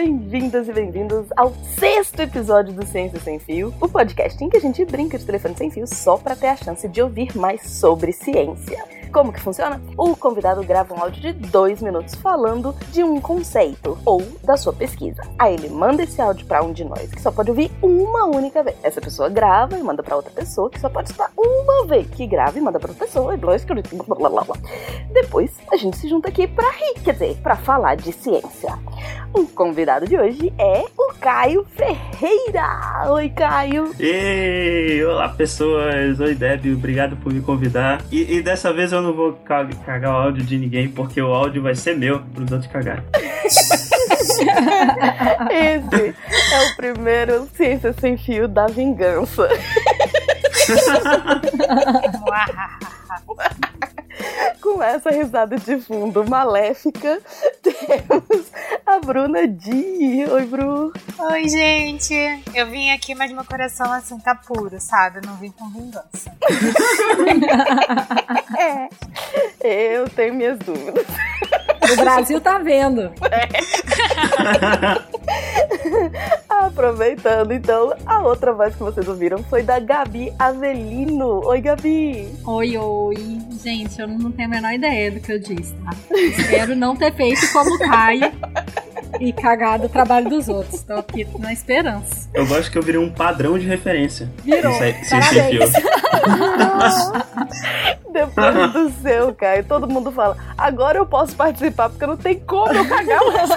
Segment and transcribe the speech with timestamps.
[0.00, 4.60] bem-vindas e bem-vindos ao sexto episódio do Ciência Sem Fio, o podcast em que a
[4.60, 8.12] gente brinca de telefone sem fio só para ter a chance de ouvir mais sobre
[8.12, 8.78] ciência.
[9.12, 9.80] Como que funciona?
[9.96, 14.72] O convidado grava um áudio de dois minutos falando de um conceito ou da sua
[14.72, 15.20] pesquisa.
[15.36, 18.62] Aí ele manda esse áudio para um de nós que só pode ouvir uma única
[18.62, 18.76] vez.
[18.84, 22.26] Essa pessoa grava e manda para outra pessoa que só pode escutar uma vez, que
[22.26, 23.56] grava e manda para outra pessoa e blá,
[24.28, 24.56] blá, blá.
[25.12, 28.78] Depois a gente se junta aqui para rir, quer dizer, para falar de ciência.
[29.32, 33.10] O convidado de hoje é o Caio Ferreira.
[33.10, 33.90] Oi, Caio.
[33.98, 36.20] Ei, olá pessoas.
[36.20, 36.66] Oi, Deb.
[36.74, 38.02] Obrigado por me convidar.
[38.12, 41.62] E, e dessa vez eu não vou cagar o áudio de ninguém, porque o áudio
[41.62, 43.02] vai ser meu pros outros cagarem.
[45.50, 46.14] Esse
[46.52, 49.48] é o primeiro Ciência Sem Fio da Vingança.
[54.60, 57.20] Com essa risada de fundo maléfica,
[57.62, 58.46] temos
[58.86, 60.24] a Bruna Di.
[60.28, 60.92] Oi, Bru.
[61.18, 62.14] Oi, gente.
[62.54, 65.18] Eu vim aqui, mas meu coração assim tá puro, sabe?
[65.18, 66.32] Eu não vim com vingança.
[69.62, 71.06] é, eu tenho minhas dúvidas.
[71.92, 73.12] O Brasil tá vendo.
[73.30, 73.48] É.
[76.58, 81.46] Aproveitando, então, a outra voz que vocês ouviram foi da Gabi Avelino.
[81.46, 82.28] Oi, Gabi.
[82.44, 83.38] Oi, oi.
[83.62, 85.94] Gente, eu não tenho a menor ideia do que eu disse, tá?
[86.10, 88.32] Espero não ter feito como o Caio
[89.20, 90.80] e cagado o trabalho dos outros.
[90.80, 92.28] Estou aqui na esperança.
[92.34, 94.30] Eu gosto que eu virei um padrão de referência.
[94.44, 94.72] Virou.
[95.10, 95.72] Parabéns.
[98.12, 102.72] Depois do seu, Caio, todo mundo fala: agora eu posso participar, porque não tem como
[102.72, 103.50] eu cagar mais.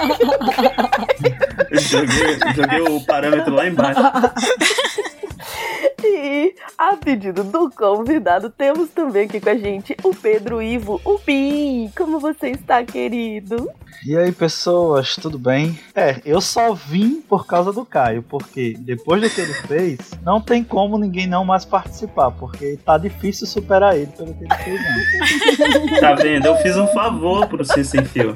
[1.82, 4.02] joguei, joguei o parâmetro lá embaixo.
[6.04, 11.20] E a pedido do convidado, temos também aqui com a gente o Pedro Ivo, o
[11.20, 11.92] Pi.
[11.96, 13.70] Como você está, querido?
[14.06, 15.80] E aí, pessoas, tudo bem?
[15.94, 20.42] É, eu só vim por causa do Caio, porque depois do que ele fez, não
[20.42, 26.00] tem como ninguém não mais participar, porque tá difícil superar ele pelo que ele fez
[26.00, 26.48] tá vendo?
[26.48, 28.36] Eu fiz um favor pro Sem Fio.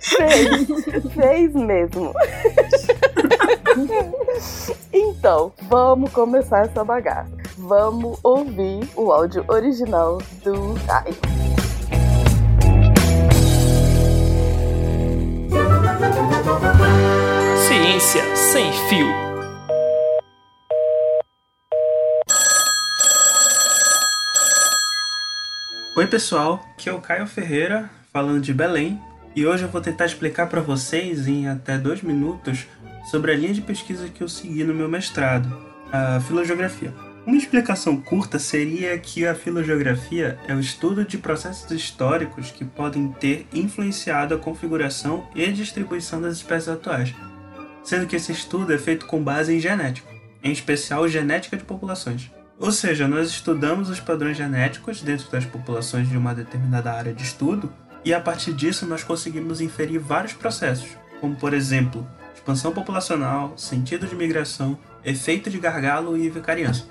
[0.00, 0.66] Fez,
[1.14, 2.14] fez mesmo.
[4.92, 7.30] então, vamos começar essa bagaça.
[7.56, 11.14] Vamos ouvir o áudio original do Caio.
[17.66, 19.06] Ciência sem fio.
[25.94, 29.00] Oi pessoal, aqui é o Caio Ferreira falando de Belém
[29.34, 32.66] e hoje eu vou tentar explicar para vocês em até dois minutos
[33.10, 35.50] sobre a linha de pesquisa que eu segui no meu mestrado,
[35.90, 36.92] a filogeografia.
[37.24, 43.08] Uma explicação curta seria que a filogeografia é o estudo de processos históricos que podem
[43.12, 47.14] ter influenciado a configuração e distribuição das espécies atuais,
[47.84, 50.08] sendo que esse estudo é feito com base em genética,
[50.42, 52.30] em especial genética de populações.
[52.58, 57.22] Ou seja, nós estudamos os padrões genéticos dentro das populações de uma determinada área de
[57.22, 57.72] estudo
[58.04, 64.06] e a partir disso nós conseguimos inferir vários processos, como por exemplo, expansão populacional, sentido
[64.06, 66.86] de migração, efeito de gargalo e vicariança.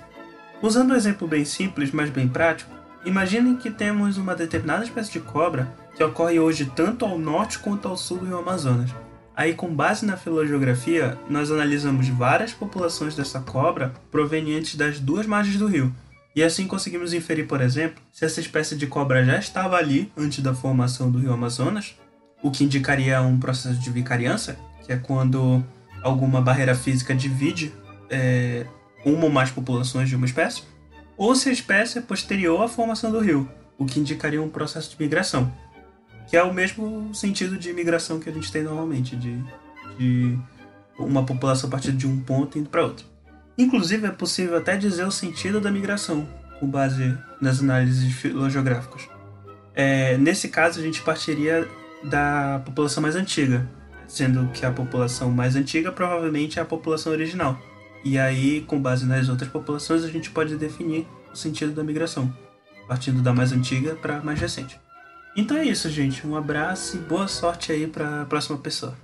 [0.62, 2.72] Usando um exemplo bem simples, mas bem prático,
[3.04, 7.88] imaginem que temos uma determinada espécie de cobra que ocorre hoje tanto ao norte quanto
[7.88, 8.92] ao sul do Amazonas.
[9.36, 15.58] Aí, com base na filogeografia, nós analisamos várias populações dessa cobra provenientes das duas margens
[15.58, 15.94] do rio,
[16.36, 20.40] e assim conseguimos inferir, por exemplo, se essa espécie de cobra já estava ali antes
[20.40, 21.96] da formação do rio Amazonas,
[22.42, 25.64] o que indicaria um processo de vicariança, que é quando
[26.02, 27.72] alguma barreira física divide
[28.10, 28.66] é,
[29.06, 30.64] uma ou mais populações de uma espécie,
[31.18, 34.92] ou se a espécie é posterior à formação do rio, o que indicaria um processo
[34.92, 35.52] de migração,
[36.28, 39.44] que é o mesmo sentido de migração que a gente tem normalmente, de,
[39.98, 40.40] de
[40.98, 43.11] uma população a partir de um ponto indo para outro.
[43.58, 46.28] Inclusive, é possível até dizer o sentido da migração,
[46.60, 49.08] com base nas análises filogeográficas.
[49.74, 51.68] É, nesse caso, a gente partiria
[52.04, 53.68] da população mais antiga,
[54.08, 57.60] sendo que a população mais antiga provavelmente é a população original.
[58.04, 62.34] E aí, com base nas outras populações, a gente pode definir o sentido da migração,
[62.88, 64.80] partindo da mais antiga para a mais recente.
[65.36, 66.28] Então é isso, gente.
[66.28, 68.96] Um abraço e boa sorte aí para a próxima pessoa.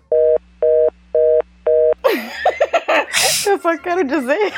[3.57, 4.37] Eu só quero dizer.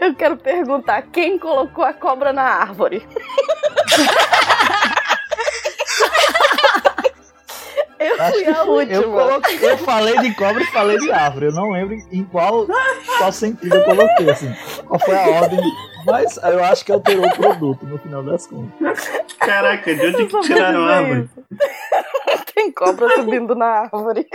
[0.00, 3.06] Eu quero perguntar quem colocou a cobra na árvore.
[7.98, 8.94] Eu fui a última.
[8.94, 11.46] Eu, coloquei, eu falei de cobra e falei de árvore.
[11.46, 12.66] Eu não lembro em qual,
[13.18, 14.54] qual sentido eu coloquei, assim.
[14.86, 15.60] Qual foi a ordem.
[16.04, 19.10] Mas eu acho que alterou o produto no final das contas.
[19.38, 21.30] Caraca, de onde que tiraram a árvore?
[22.54, 24.26] Tem cobra subindo na árvore.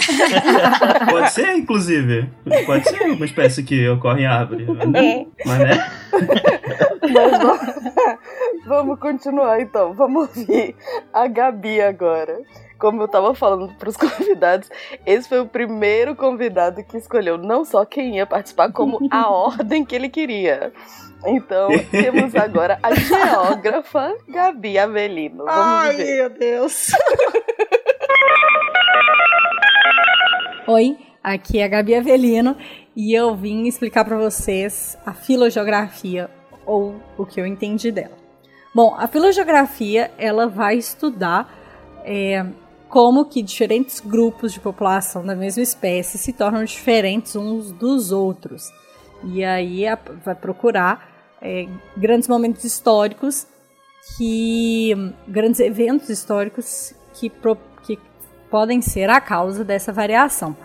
[1.10, 2.28] Pode ser, inclusive.
[2.66, 4.66] Pode ser uma espécie que ocorre em árvore.
[4.94, 5.26] É.
[5.44, 5.90] Mas né?
[7.02, 7.60] Mas vamos,
[8.66, 9.94] vamos continuar então.
[9.94, 10.74] Vamos ouvir
[11.12, 12.38] a Gabi agora.
[12.78, 14.70] Como eu tava falando pros convidados,
[15.04, 19.84] esse foi o primeiro convidado que escolheu não só quem ia participar, como a ordem
[19.84, 20.72] que ele queria.
[21.26, 25.44] Então, temos agora a geógrafa Gabi Avelino.
[25.44, 26.16] Vamos Ai, ver.
[26.16, 26.90] meu Deus.
[30.72, 32.56] Oi, aqui é a Gabi Avelino
[32.94, 36.30] e eu vim explicar para vocês a filogeografia
[36.64, 38.16] ou o que eu entendi dela.
[38.72, 41.52] Bom, a filogeografia ela vai estudar
[42.04, 42.46] é,
[42.88, 48.70] como que diferentes grupos de população da mesma espécie se tornam diferentes uns dos outros.
[49.24, 53.44] E aí a- vai procurar é, grandes momentos históricos
[54.16, 54.92] que
[55.26, 57.28] grandes eventos históricos que,
[58.50, 60.56] podem ser a causa dessa variação.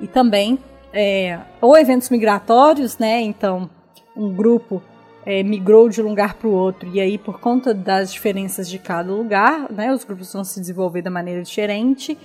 [0.00, 0.58] E também,
[0.92, 3.20] é, ou eventos migratórios, né?
[3.20, 3.68] Então,
[4.16, 4.82] um grupo
[5.24, 8.78] é, migrou de um lugar para o outro, e aí, por conta das diferenças de
[8.78, 9.92] cada lugar, né?
[9.92, 12.16] Os grupos vão se desenvolver da maneira diferente.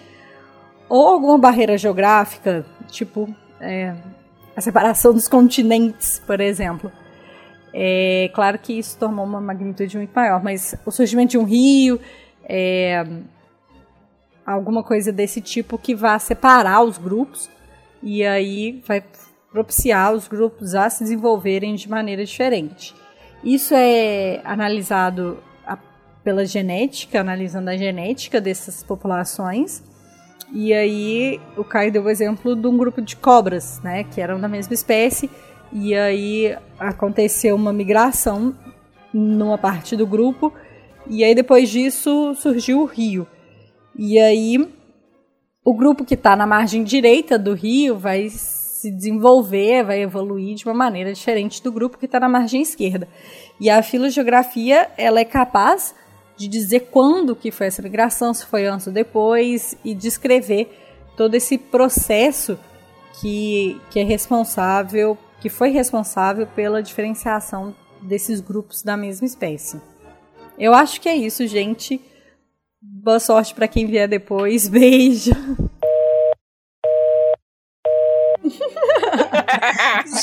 [0.90, 3.28] Ou alguma barreira geográfica, tipo
[3.60, 3.94] é,
[4.56, 6.92] a separação dos continentes, por exemplo.
[7.74, 12.00] É claro que isso tomou uma magnitude muito maior, mas o surgimento de um rio,
[12.44, 13.06] é,
[14.48, 17.50] alguma coisa desse tipo que vá separar os grupos
[18.02, 19.04] e aí vai
[19.52, 22.96] propiciar os grupos a se desenvolverem de maneira diferente.
[23.44, 25.44] Isso é analisado
[26.24, 29.84] pela genética, analisando a genética dessas populações.
[30.54, 34.40] E aí o Caio deu o exemplo de um grupo de cobras, né, que eram
[34.40, 35.30] da mesma espécie,
[35.74, 38.56] e aí aconteceu uma migração
[39.14, 40.54] numa parte do grupo,
[41.10, 43.28] e aí depois disso surgiu o rio.
[43.98, 44.68] E aí
[45.64, 50.66] o grupo que está na margem direita do rio vai se desenvolver, vai evoluir de
[50.66, 53.08] uma maneira diferente do grupo que está na margem esquerda.
[53.60, 55.96] E a filogeografia ela é capaz
[56.38, 60.70] de dizer quando que foi essa migração, se foi antes ou depois, e descrever
[61.18, 62.58] todo esse processo
[63.20, 69.82] que, que é responsável, que foi responsável pela diferenciação desses grupos da mesma espécie.
[70.58, 72.00] Eu acho que é isso, gente.
[73.08, 74.68] Boa sorte para quem vier depois.
[74.68, 75.32] Beijo.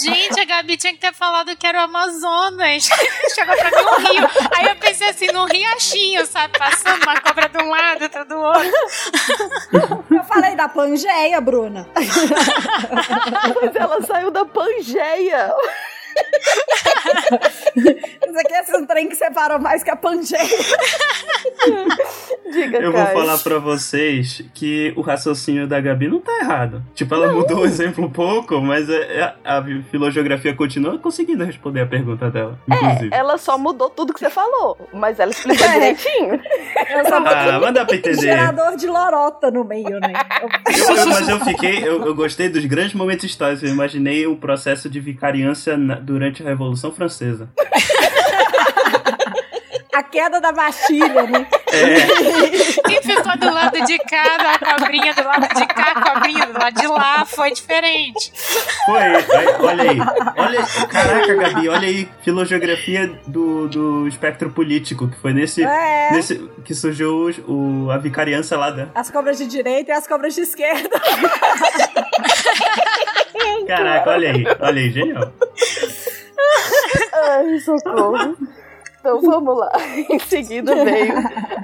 [0.02, 2.84] Gente, a Gabi tinha que ter falado que era o Amazonas.
[3.34, 4.28] Chegou pra mim um rio.
[4.54, 6.58] Aí eu pensei assim, num riachinho, sabe?
[6.58, 8.70] Passando uma cobra de um lado, outra do outro.
[10.10, 11.88] Eu falei da Pangeia, Bruna.
[13.62, 15.54] Mas ela saiu da Pangeia.
[18.34, 20.42] Isso aqui é um trem que separou mais que a Pangeia.
[22.52, 26.82] Diga, Eu vou falar pra vocês que o raciocínio da Gabi não tá errado.
[26.94, 31.80] Tipo, ela mudou o exemplo um pouco, mas é- é- a, filogeografia continua conseguindo responder
[31.82, 32.58] a pergunta dela.
[32.68, 33.10] Inclusive.
[33.12, 35.72] Ela só mudou tudo que você falou, mas ela explicou É.
[35.72, 36.34] direitinho.
[36.34, 38.20] Eu só Ah, mas dá pra entender.
[38.20, 40.12] gerador de lorota no meio, né?
[40.42, 43.62] Eu- eu- mas eu fiquei, eu, eu gostei dos grandes momentos históricos.
[43.64, 47.48] Eu imaginei o processo de vicariância na- durante a Revolução Francesa.
[49.94, 51.46] A queda da Bastilha, né?
[51.72, 52.06] É,
[52.88, 56.52] Quem ficou do lado de cá, da cobrinha do lado de cá, a cobrinha do
[56.58, 58.32] lado de lá, foi diferente.
[58.86, 59.00] foi.
[59.02, 59.14] Aí,
[59.60, 59.98] olha aí.
[60.36, 60.86] Olha aí.
[60.88, 62.08] Caraca, Gabi, olha aí.
[62.22, 66.10] Filogeografia do, do espectro político, que foi nesse, É.
[66.12, 68.88] nesse que surgiu o, a vicariança lá da.
[68.94, 71.00] As cobras de direita e as cobras de esquerda.
[73.66, 74.44] Caraca, olha aí.
[74.60, 75.32] Olha aí, genial.
[77.12, 78.36] Ai, socorro.
[79.04, 79.70] Então vamos lá.
[80.08, 81.12] Em seguida veio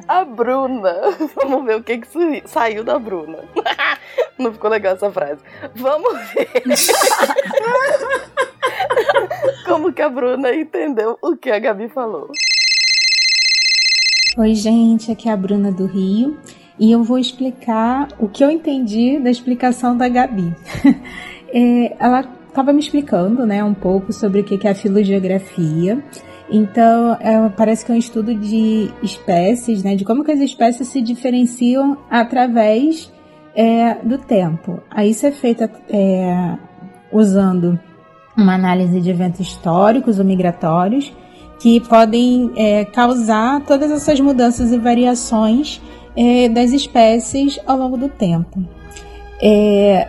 [0.07, 0.95] a Bruna.
[1.35, 3.39] Vamos ver o que, que saiu da Bruna.
[4.39, 5.41] Não ficou legal essa frase.
[5.75, 6.51] Vamos ver.
[9.67, 12.31] Como que a Bruna entendeu o que a Gabi falou.
[14.37, 16.39] Oi, gente, aqui é a Bruna do Rio
[16.79, 20.55] e eu vou explicar o que eu entendi da explicação da Gabi.
[21.53, 26.01] É, ela estava me explicando né, um pouco sobre o que é a filogeografia.
[26.51, 30.89] Então, é, parece que é um estudo de espécies, né, de como que as espécies
[30.89, 33.13] se diferenciam através
[33.55, 34.81] é, do tempo.
[34.91, 36.57] Aí isso é feito é,
[37.13, 37.79] usando
[38.37, 41.13] uma análise de eventos históricos ou migratórios
[41.61, 45.81] que podem é, causar todas essas mudanças e variações
[46.17, 48.65] é, das espécies ao longo do tempo.
[49.43, 50.09] É,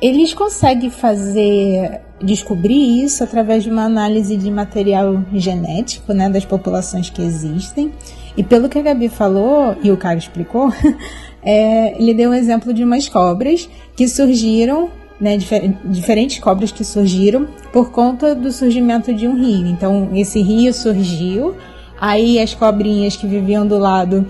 [0.00, 7.10] eles conseguem fazer descobrir isso através de uma análise de material genético né, das populações
[7.10, 7.92] que existem.
[8.36, 10.72] E pelo que a Gabi falou e o Caio explicou,
[11.42, 14.90] é, ele deu o exemplo de umas cobras que surgiram,
[15.20, 19.66] né, difer diferentes cobras que surgiram por conta do surgimento de um rio.
[19.66, 21.54] Então, esse rio surgiu,
[22.00, 24.26] aí as cobrinhas que viviam do lado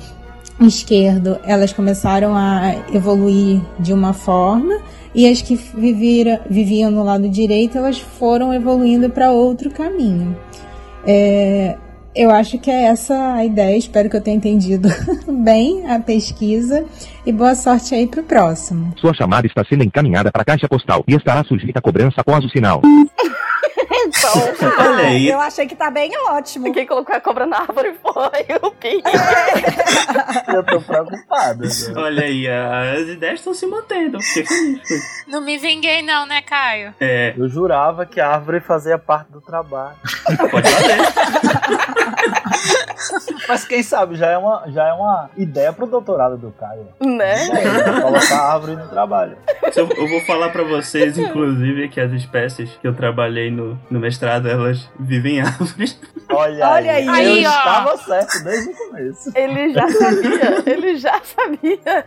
[0.60, 4.80] esquerdo, elas começaram a evoluir de uma forma,
[5.14, 10.36] e as que vivira, viviam no lado direito, elas foram evoluindo para outro caminho.
[11.06, 11.76] É,
[12.14, 13.76] eu acho que é essa a ideia.
[13.76, 14.88] Espero que eu tenha entendido
[15.42, 16.84] bem a pesquisa.
[17.26, 18.92] E boa sorte aí pro próximo.
[18.96, 22.44] Sua chamada está sendo encaminhada para a caixa postal e estará sujeita a cobrança após
[22.44, 22.80] o sinal.
[24.16, 25.28] Então, Olha aí.
[25.28, 26.72] Eu achei que tá bem ótimo.
[26.72, 29.02] quem colocou a cobra na árvore foi o Pi.
[30.54, 31.60] Eu tô preocupado.
[31.62, 31.68] né?
[31.96, 34.18] Olha aí, a- as ideias estão se mantendo.
[35.26, 36.94] Não me vinguei, não, né, Caio?
[37.00, 39.96] É, Eu jurava que a árvore fazia parte do trabalho.
[40.50, 40.96] pode fazer.
[43.48, 46.88] Mas quem sabe, já é uma, já é uma ideia pro doutorado do Caio.
[47.00, 47.34] né?
[47.48, 49.36] É, colocar a árvore no trabalho.
[49.76, 54.00] Eu, eu vou falar pra vocês, inclusive, que as espécies que eu trabalhei no, no
[54.00, 55.98] mestrado, elas vivem em árvores.
[56.30, 57.26] Olha, Olha aí, aí.
[57.26, 57.50] eu Aí, ó.
[57.50, 59.32] estava certo desde o começo.
[59.34, 62.06] Ele já sabia, ele já sabia.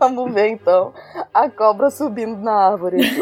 [0.00, 0.92] Vamos ver então
[1.34, 2.98] a cobra subindo na árvore.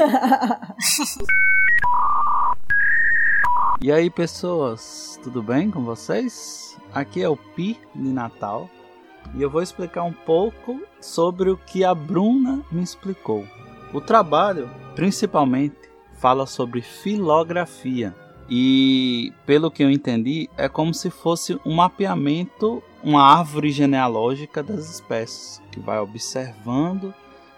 [3.84, 6.74] E aí, pessoas, tudo bem com vocês?
[6.90, 8.66] Aqui é o Pi de Natal
[9.34, 13.46] e eu vou explicar um pouco sobre o que a Bruna me explicou.
[13.92, 15.76] O trabalho, principalmente,
[16.14, 18.16] fala sobre filografia
[18.48, 24.88] e, pelo que eu entendi, é como se fosse um mapeamento, uma árvore genealógica das
[24.94, 27.12] espécies, que vai observando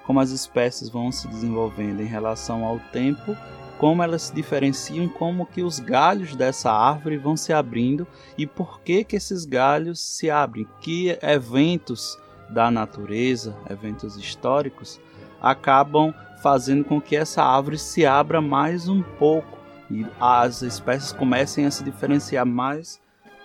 [0.05, 3.37] como as espécies vão se desenvolvendo em relação ao tempo
[3.79, 8.07] como elas se diferenciam, como que os galhos dessa árvore vão se abrindo
[8.37, 12.19] e por que que esses galhos se abrem, que eventos
[12.49, 15.01] da natureza, eventos históricos,
[15.41, 19.59] acabam fazendo com que essa árvore se abra mais um pouco
[19.91, 23.01] e as espécies comecem a se diferenciar mais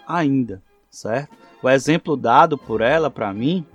[0.07, 1.35] ainda, certo?
[1.61, 3.65] O exemplo dado por ela para mim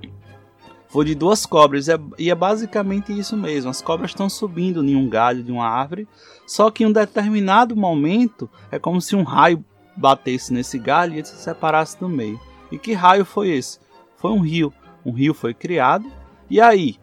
[0.96, 3.68] foi de duas cobras é- e é basicamente isso mesmo.
[3.68, 6.08] As cobras estão subindo em um galho de uma árvore
[6.46, 9.62] só que em um determinado momento é como se um raio
[9.94, 12.40] batesse nesse galho e ele se separasse do meio.
[12.72, 13.78] E que raio foi esse?
[14.16, 14.72] Foi um rio.
[15.04, 16.10] Um rio foi criado
[16.48, 16.96] e aí,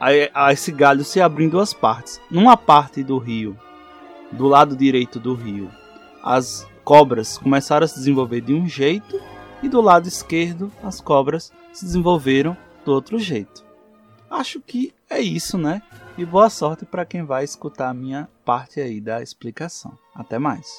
[0.00, 2.18] aí esse galho se abriu em duas partes.
[2.30, 3.54] Numa parte do rio,
[4.32, 5.70] do lado direito do rio,
[6.22, 9.20] as cobras começaram a se desenvolver de um jeito
[9.62, 13.64] e do lado esquerdo as cobras se desenvolveram do outro jeito.
[14.30, 15.82] Acho que é isso, né?
[16.16, 19.96] E boa sorte para quem vai escutar a minha parte aí da explicação.
[20.14, 20.78] Até mais.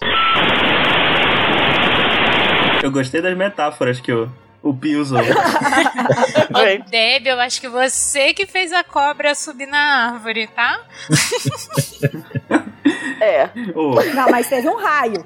[2.83, 4.29] Eu gostei das metáforas que o,
[4.62, 5.19] o Pi usou.
[6.53, 10.79] Ô, Deb, eu acho que você que fez a cobra subir na árvore, tá?
[13.19, 13.50] É.
[13.74, 15.25] Ô, Não, mas teve um raio.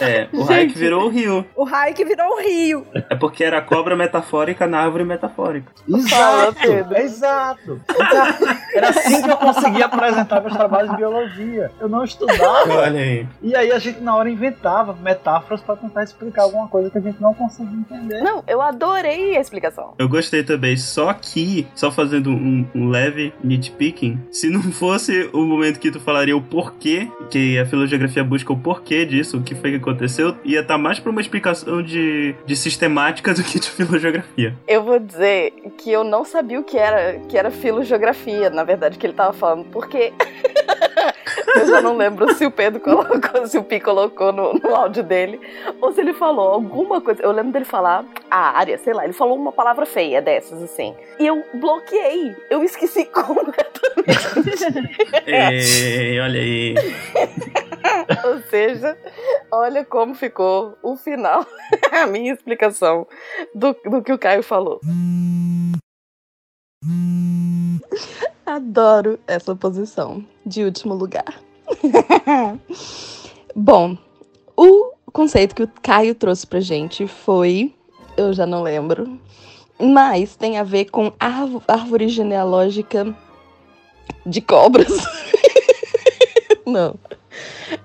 [0.00, 1.46] É, o que virou o rio.
[1.56, 2.86] O que virou um rio.
[2.94, 5.72] É porque era cobra metafórica na árvore metafórica.
[5.88, 6.96] Exato, Pedro.
[6.98, 7.80] exato.
[8.74, 11.70] Era assim que eu conseguia apresentar meus trabalhos de biologia.
[11.80, 12.74] Eu não estudava.
[12.74, 13.26] Olha aí.
[13.42, 17.00] E aí a gente na hora inventava metáforas para tentar explicar alguma coisa que a
[17.00, 18.22] gente não conseguia entender.
[18.22, 19.94] Não, eu adorei a explicação.
[19.98, 25.44] Eu gostei também, só que, só fazendo um, um leve nitpicking, se não fosse o
[25.44, 29.54] momento que tu falaria o porquê, que a filogeografia busca o porquê disso, o que
[29.54, 33.68] foi que aconteceu, ia estar mais pra uma explicação de, de sistemática do que de
[33.70, 34.54] filogeografia.
[34.66, 38.98] Eu vou dizer que eu não sabia o que era, que era filogeografia, na verdade,
[38.98, 40.12] que ele tava falando, porque
[41.56, 45.02] eu já não lembro se o Pedro colocou, se o Pi colocou no, no áudio
[45.02, 45.40] dele,
[45.80, 47.22] ou se ele falou alguma coisa.
[47.22, 50.94] Eu lembro dele falar a área, sei lá, ele falou uma palavra feia dessas, assim.
[51.18, 53.72] E eu bloqueei, eu esqueci completamente.
[55.26, 56.74] Ei, olha aí.
[58.24, 58.96] Ou seja,
[59.50, 61.44] olha como ficou o final,
[61.92, 63.06] a minha explicação
[63.54, 64.80] do, do que o Caio falou.
[68.44, 71.40] Adoro essa posição de último lugar.
[73.54, 73.96] Bom,
[74.56, 77.74] o conceito que o Caio trouxe pra gente foi.
[78.16, 79.18] Eu já não lembro.
[79.80, 83.14] Mas tem a ver com árvo- árvore genealógica
[84.26, 84.88] de cobras.
[86.66, 86.94] não.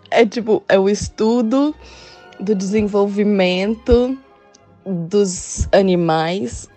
[0.09, 1.75] É tipo, é o estudo
[2.39, 4.17] do desenvolvimento
[4.85, 6.69] dos animais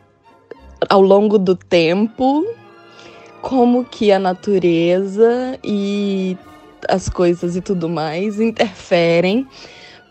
[0.88, 2.46] ao longo do tempo,
[3.42, 6.36] como que a natureza e
[6.88, 9.46] as coisas e tudo mais interferem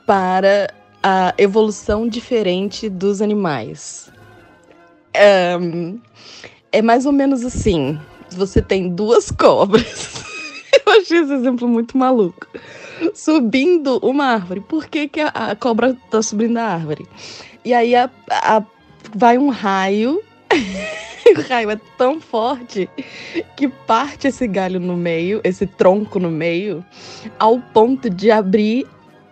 [0.05, 4.11] para a evolução diferente dos animais.
[5.13, 5.57] É,
[6.71, 7.99] é mais ou menos assim.
[8.31, 10.18] Você tem duas cobras.
[10.89, 12.47] Eu achei esse exemplo muito maluco.
[13.13, 14.59] Subindo uma árvore.
[14.61, 17.05] Por que, que a, a cobra tá subindo a árvore?
[17.63, 18.63] E aí a, a-
[19.13, 20.21] vai um raio.
[21.37, 22.89] o raio é tão forte
[23.55, 26.83] que parte esse galho no meio, esse tronco no meio,
[27.37, 28.85] ao ponto de abrir.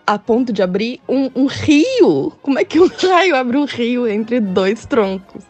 [0.06, 2.32] A ponto de abrir um, um rio.
[2.40, 5.44] Como é que um raio abre um rio entre dois troncos?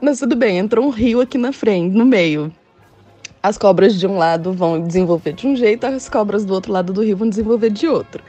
[0.00, 2.50] Mas tudo bem, entrou um rio aqui na frente, no meio.
[3.42, 6.92] As cobras de um lado vão desenvolver de um jeito, as cobras do outro lado
[6.92, 8.22] do rio vão desenvolver de outro.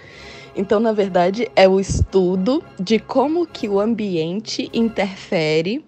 [0.55, 5.83] Então, na verdade, é o estudo de como que o ambiente interfere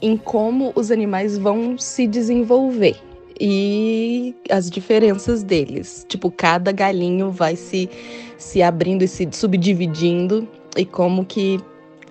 [0.00, 2.96] em como os animais vão se desenvolver
[3.40, 6.04] e as diferenças deles.
[6.08, 7.90] Tipo, cada galinho vai se,
[8.38, 11.60] se abrindo e se subdividindo e como que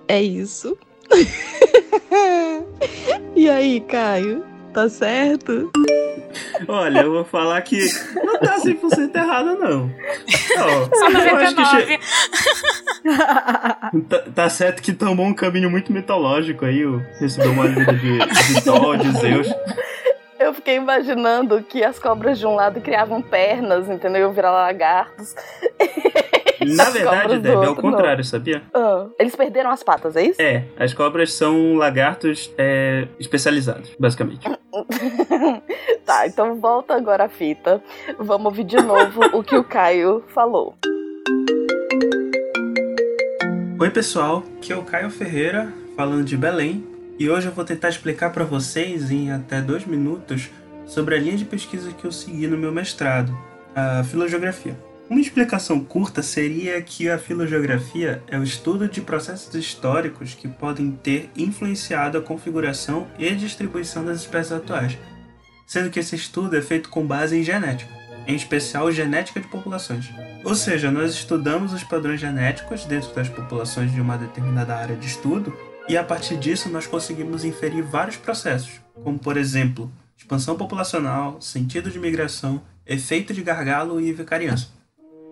[0.08, 0.76] é isso.
[3.34, 4.51] e aí, Caio?
[4.72, 5.70] Tá certo?
[6.66, 7.78] Olha, eu vou falar que
[8.24, 9.90] não tá 100% errado, não.
[10.58, 11.86] Ó, Só eu acho que 99.
[11.86, 11.98] che-
[14.08, 16.82] tá, tá certo que tomou um caminho muito mitológico aí,
[17.20, 19.46] recebeu uma ajuda de, de Thor, de Zeus.
[20.42, 24.32] Eu fiquei imaginando que as cobras de um lado criavam pernas, entendeu?
[24.32, 25.36] Virar lagartos.
[26.66, 27.92] Na verdade, Deb, é o outro, não.
[27.92, 28.62] contrário, sabia?
[28.74, 30.42] Ah, eles perderam as patas, é isso?
[30.42, 34.42] É, as cobras são lagartos é, especializados, basicamente.
[36.04, 37.82] tá, então volta agora a fita.
[38.18, 40.74] Vamos ouvir de novo o que o Caio falou.
[43.78, 47.88] Oi, pessoal, aqui é o Caio Ferreira, falando de Belém, e hoje eu vou tentar
[47.88, 50.50] explicar para vocês, em até dois minutos,
[50.86, 53.36] sobre a linha de pesquisa que eu segui no meu mestrado,
[53.74, 54.76] a filogeografia.
[55.08, 60.90] Uma explicação curta seria que a filogeografia é o estudo de processos históricos que podem
[60.90, 64.96] ter influenciado a configuração e distribuição das espécies atuais,
[65.66, 67.92] sendo que esse estudo é feito com base em genética,
[68.26, 70.08] em especial genética de populações.
[70.44, 75.06] Ou seja, nós estudamos os padrões genéticos dentro das populações de uma determinada área de
[75.06, 75.54] estudo
[75.92, 81.90] e a partir disso nós conseguimos inferir vários processos, como por exemplo, expansão populacional, sentido
[81.90, 84.68] de migração, efeito de gargalo e vicariança.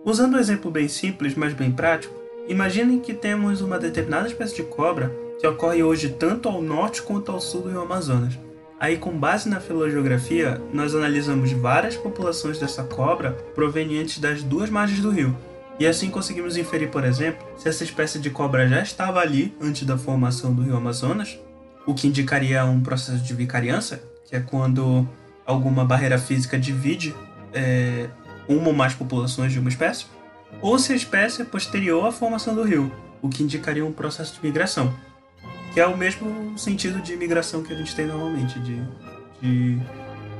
[0.05, 2.13] Usando um exemplo bem simples, mas bem prático,
[2.47, 7.31] imaginem que temos uma determinada espécie de cobra que ocorre hoje tanto ao norte quanto
[7.31, 8.37] ao sul do Amazonas.
[8.79, 14.99] Aí, com base na filogeografia, nós analisamos várias populações dessa cobra provenientes das duas margens
[14.99, 15.35] do rio.
[15.81, 19.81] E assim conseguimos inferir, por exemplo, se essa espécie de cobra já estava ali antes
[19.81, 21.39] da formação do rio Amazonas,
[21.87, 25.09] o que indicaria um processo de vicariança, que é quando
[25.43, 27.15] alguma barreira física divide
[27.51, 28.07] é,
[28.47, 30.05] uma ou mais populações de uma espécie,
[30.61, 34.35] ou se a espécie é posterior à formação do rio, o que indicaria um processo
[34.35, 34.93] de migração,
[35.73, 38.79] que é o mesmo sentido de migração que a gente tem normalmente, de,
[39.41, 39.79] de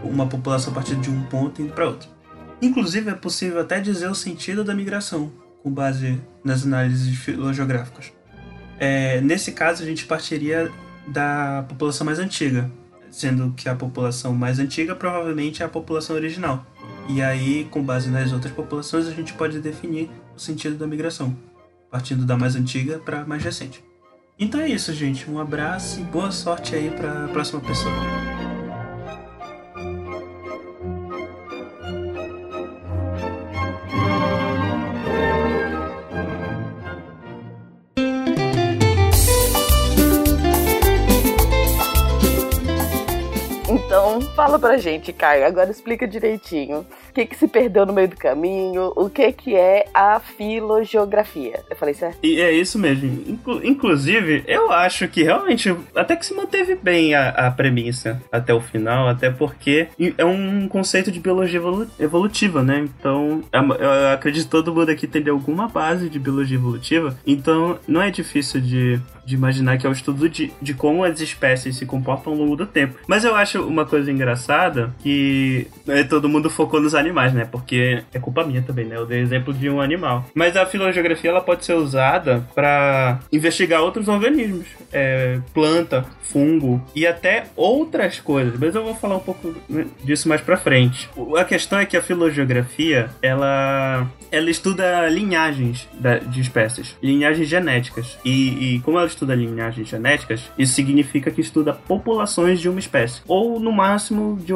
[0.04, 2.21] uma população a partir de um ponto indo para outro.
[2.62, 5.32] Inclusive, é possível até dizer o sentido da migração,
[5.64, 8.14] com base nas análises filogeográficas.
[8.80, 10.72] É, nesse caso, a gente partiria
[11.08, 12.72] da população mais antiga,
[13.10, 16.66] sendo que a população mais antiga provavelmente é a população original.
[17.10, 21.36] E aí, com base nas outras populações, a gente pode definir o sentido da migração,
[21.90, 23.84] partindo da mais antiga para a mais recente.
[24.40, 25.30] Então é isso, gente.
[25.30, 28.31] Um abraço e boa sorte aí para a próxima pessoa.
[44.52, 45.46] Fala pra gente, Caio.
[45.46, 46.80] Agora explica direitinho.
[47.10, 48.92] O que, que se perdeu no meio do caminho?
[48.96, 51.62] O que, que é a filogeografia?
[51.70, 52.18] Eu falei certo?
[52.24, 53.24] E é isso mesmo.
[53.28, 58.54] Inclu- inclusive, eu acho que realmente até que se manteve bem a, a premissa até
[58.54, 59.88] o final, até porque
[60.18, 62.80] é um conceito de biologia evolu- evolutiva, né?
[63.00, 67.78] Então, é eu acredito que todo mundo aqui tem alguma base de biologia evolutiva, então
[67.88, 69.00] não é difícil de,
[69.32, 72.56] de imaginar que é o estudo de, de como as espécies se comportam ao longo
[72.56, 73.00] do tempo.
[73.08, 77.48] Mas eu acho uma coisa engraçada que né, todo mundo focou nos animais, né?
[77.50, 78.98] Porque é culpa minha também, né?
[78.98, 80.26] Eu dei exemplo de um animal.
[80.36, 87.08] Mas a filogeografia ela pode ser usada para investigar outros organismos, é, planta, fungo e
[87.08, 88.60] até outras coisas.
[88.60, 89.56] Mas eu vou falar um pouco
[90.04, 91.10] disso mais pra frente.
[91.38, 95.88] A questão é que a filogeografia ela ela estuda linhagens
[96.30, 98.18] de espécies, linhagens genéticas.
[98.24, 103.22] E, e como ela estuda linhagens genéticas, isso significa que estuda populações de uma espécie.
[103.28, 104.54] Ou, no máximo, de,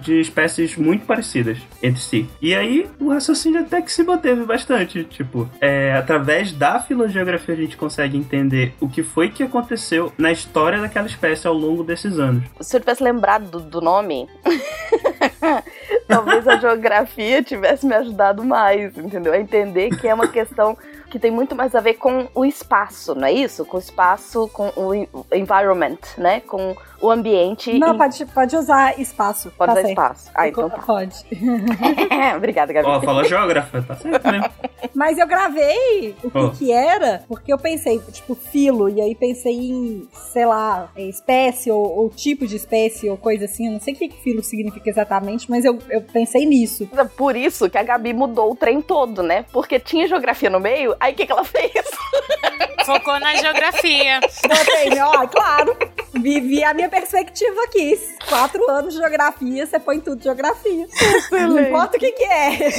[0.00, 2.28] de espécies muito parecidas entre si.
[2.40, 5.04] E aí o raciocínio até que se manteve bastante.
[5.04, 10.32] Tipo, é, através da filogeografia a gente consegue entender o que foi que aconteceu na
[10.32, 12.44] história daquela espécie ao longo desses anos.
[12.60, 14.28] Se eu tivesse lembrado do, do nome,
[16.06, 19.32] talvez a geografia tivesse me ajudado mais, entendeu?
[19.32, 20.76] A entender que é uma questão
[21.10, 23.64] que tem muito mais a ver com o espaço, não é isso?
[23.64, 26.40] Com o espaço, com o en- environment, né?
[26.40, 27.78] Com o ambiente.
[27.78, 29.50] Não, e- pode, pode usar espaço.
[29.56, 30.30] Pode tá usar espaço.
[30.34, 30.78] Ah, então tá.
[30.78, 31.14] Pode.
[32.36, 32.86] Obrigada, Gabi.
[32.88, 34.50] Ó, fala geógrafa, tá certo mesmo.
[34.94, 36.50] Mas eu gravei o que, Oh.
[36.50, 41.70] que era, porque eu pensei, tipo, filo, e aí pensei em, sei lá, é, espécie
[41.70, 43.66] ou, ou tipo de espécie ou coisa assim.
[43.66, 46.88] Eu não sei o que, que filo significa exatamente, mas eu, eu pensei nisso.
[47.16, 49.44] Por isso que a Gabi mudou o trem todo, né?
[49.52, 51.72] Porque tinha geografia no meio, aí o que, que ela fez?
[52.84, 54.20] Focou na geografia.
[54.20, 55.76] Botei, ó, claro.
[56.14, 58.00] Vivi a minha perspectiva aqui.
[58.28, 60.86] Quatro anos de geografia, você põe tudo de geografia.
[61.30, 62.70] Não importa o que, que é.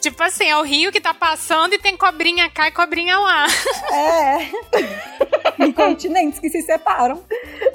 [0.00, 3.46] Tipo assim, é o rio que tá passando e tem cobrinha cá e cobrinha lá.
[3.92, 5.45] É.
[5.74, 7.20] Continentes que se separam.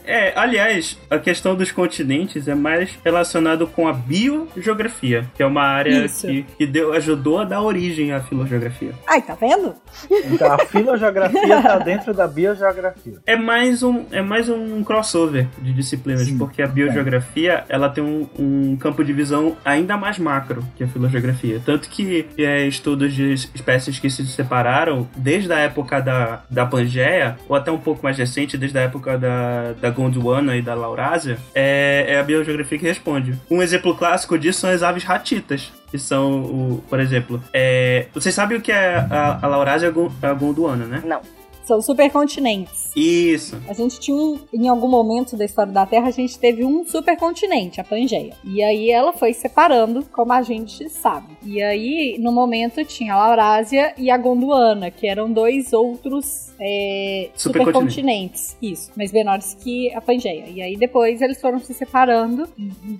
[0.06, 5.64] É, aliás, a questão dos continentes é mais relacionado com a biogeografia, que é uma
[5.64, 6.28] área Isso.
[6.28, 8.94] que, que deu, ajudou a dar origem à filogeografia.
[9.08, 9.76] Ai, tá vendo?
[10.10, 13.20] Então a filogeografia tá dentro da biogeografia.
[13.26, 16.38] É mais um, é mais um crossover de disciplinas, Sim.
[16.38, 20.88] porque a biogeografia ela tem um, um campo de visão ainda mais macro que a
[20.88, 21.62] filogeografia.
[21.66, 27.38] Tanto que é, estudos de espécies que se separaram desde a época da, da Pangeia,
[27.48, 31.38] ou até um pouco mais recente, desde a época da, da Gondwana e da Laurásia,
[31.54, 33.40] é, é a biogeografia que responde.
[33.50, 35.72] Um exemplo clássico disso são as aves ratitas.
[35.90, 40.26] Que são, o, por exemplo, é, vocês sabem o que é a, a Laurásia e
[40.26, 41.04] a Gondwana, né?
[41.06, 41.22] Não.
[41.64, 42.92] São supercontinentes.
[42.96, 43.62] Isso.
[43.68, 46.86] A gente tinha um, em algum momento da história da Terra, a gente teve um
[46.86, 48.34] supercontinente, a Pangeia.
[48.44, 51.38] E aí ela foi separando, como a gente sabe.
[51.44, 57.30] E aí, no momento, tinha a Laurásia e a Gondwana, que eram dois outros é,
[57.36, 57.92] Supercontinentes.
[57.92, 58.58] supercontinentes.
[58.62, 60.46] Isso, mas menores que a Pangeia.
[60.48, 62.48] E aí depois eles foram se separando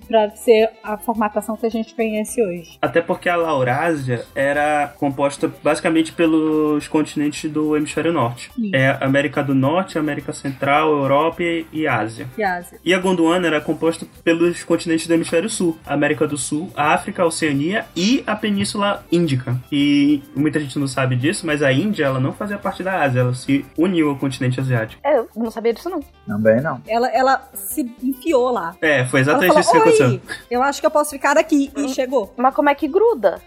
[0.06, 2.78] pra ser a formatação que a gente conhece hoje.
[2.80, 8.50] Até porque a Laurásia era composta basicamente pelos continentes do hemisfério norte.
[8.72, 12.28] É América do Norte, América Central, Europa e- e Ásia.
[12.36, 12.78] E Ásia.
[12.84, 17.84] E a Gondwana era composta pelos continentes do hemisfério sul, América do Sul, África, Oceania
[17.96, 19.56] e a Península Índica.
[19.70, 23.20] E muita gente não sabe disso, mas a Índia ela não fazia parte da Ásia,
[23.20, 25.00] ela se uniu ao continente asiático.
[25.04, 26.00] É, eu não sabia disso, não.
[26.26, 26.80] Também não.
[26.86, 28.74] Ela, ela se enfiou lá.
[28.80, 29.82] É, foi Ela exatamente falou, isso que Oi,
[30.16, 30.20] aconteceu.
[30.50, 31.70] eu acho que eu posso ficar aqui.
[31.76, 32.32] E chegou.
[32.36, 33.40] Mas como é que gruda?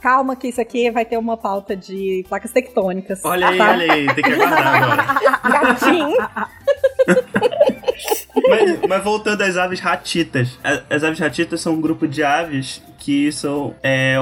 [0.00, 3.20] Calma que isso aqui vai ter uma pauta de placas tectônicas.
[3.24, 3.70] Olha aí, tá?
[3.70, 4.66] olha aí, tem que aguardar
[5.42, 5.74] agora.
[5.74, 6.16] Gatinho.
[8.48, 10.58] Mas, mas voltando às aves ratitas.
[10.88, 14.16] As aves ratitas são um grupo de aves que são é,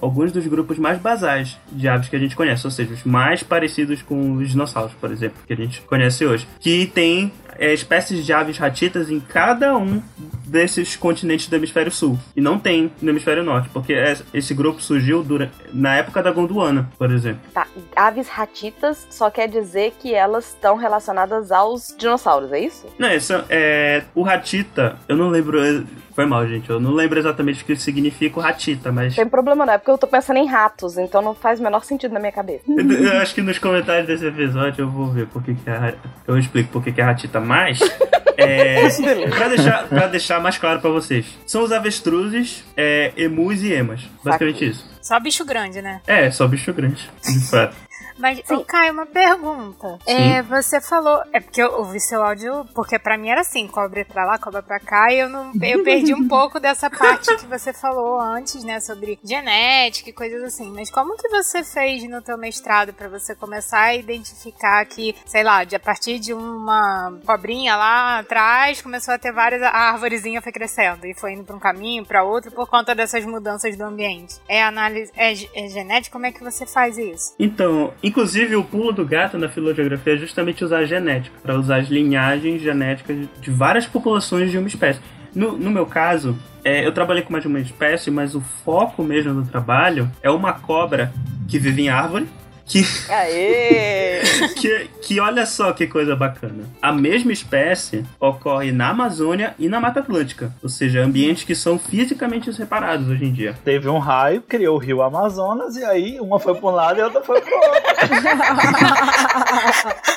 [0.00, 3.42] alguns dos grupos mais basais de aves que a gente conhece, ou seja, os mais
[3.42, 6.46] parecidos com os dinossauros, por exemplo, que a gente conhece hoje.
[6.58, 10.02] Que tem é, espécies de aves ratitas em cada um
[10.46, 12.18] desses continentes do hemisfério sul.
[12.34, 16.32] E não tem no hemisfério norte, porque es- esse grupo surgiu dura- na época da
[16.32, 17.40] Gondwana, por exemplo.
[17.54, 22.86] Tá, aves ratitas só quer dizer que elas estão relacionadas aos dinossauros, é isso?
[22.98, 25.62] Não, essa, é, o ratita, eu não lembro.
[25.62, 26.68] é, Foi mal, gente.
[26.68, 29.14] Eu não lembro exatamente o que significa o ratita, mas.
[29.14, 31.84] Tem problema não, é porque eu tô pensando em ratos, então não faz o menor
[31.84, 32.64] sentido na minha cabeça.
[32.68, 32.76] Eu,
[33.14, 35.94] eu acho que nos comentários desse episódio eu vou ver por que que é a,
[36.26, 37.78] eu explico por que que é a ratita mais.
[38.42, 38.88] É,
[39.28, 41.26] pra, deixar, pra deixar mais claro pra vocês.
[41.46, 44.00] São os avestruzes, é, emus e emas.
[44.24, 44.88] Basicamente isso.
[45.02, 46.00] Só bicho grande, né?
[46.06, 47.76] É, só bicho grande, de fato.
[48.20, 49.98] Mas, Caio, uma pergunta.
[50.06, 51.22] É, você falou.
[51.32, 54.62] É porque eu ouvi seu áudio, porque pra mim era assim: cobra pra lá, cobra
[54.62, 58.62] pra cá, e eu, não, eu perdi um pouco dessa parte que você falou antes,
[58.62, 58.78] né?
[58.78, 60.70] Sobre genética e coisas assim.
[60.70, 65.42] Mas como que você fez no teu mestrado pra você começar a identificar que, sei
[65.42, 69.62] lá, de, a partir de uma cobrinha lá atrás, começou a ter várias.
[69.62, 73.24] A árvorezinha foi crescendo e foi indo pra um caminho, pra outro, por conta dessas
[73.24, 74.36] mudanças do ambiente.
[74.46, 75.10] É análise.
[75.16, 76.12] É, é genética?
[76.12, 77.34] Como é que você faz isso?
[77.38, 81.76] Então, inclusive o pulo do gato na filogeografia é justamente usar a genética, para usar
[81.76, 85.00] as linhagens genéticas de várias populações de uma espécie.
[85.32, 89.04] No, no meu caso, é, eu trabalhei com mais de uma espécie, mas o foco
[89.04, 91.12] mesmo do trabalho é uma cobra
[91.48, 92.26] que vive em árvore,
[92.70, 94.20] que, Aê!
[94.54, 96.62] que, que olha só que coisa bacana.
[96.80, 101.80] A mesma espécie ocorre na Amazônia e na Mata Atlântica, ou seja, ambientes que são
[101.80, 103.56] fisicamente separados hoje em dia.
[103.64, 107.02] Teve um raio, criou o rio Amazonas, e aí uma foi pra um lado e
[107.02, 107.80] a outra foi pro outro.